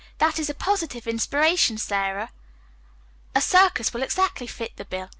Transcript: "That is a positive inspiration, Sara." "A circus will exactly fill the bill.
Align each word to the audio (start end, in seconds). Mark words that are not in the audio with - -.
"That 0.17 0.39
is 0.39 0.49
a 0.49 0.55
positive 0.55 1.05
inspiration, 1.05 1.77
Sara." 1.77 2.31
"A 3.35 3.39
circus 3.39 3.93
will 3.93 4.01
exactly 4.01 4.47
fill 4.47 4.69
the 4.75 4.85
bill. 4.85 5.09